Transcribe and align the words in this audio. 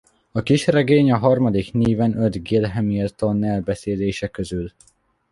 A 0.31 0.41
kisregény 0.43 1.11
a 1.11 1.17
harmadik 1.17 1.71
Niven 1.73 2.17
öt 2.21 2.43
Gil 2.43 2.67
Hamilton-elbeszélése 2.67 4.27
közül. 4.27 4.71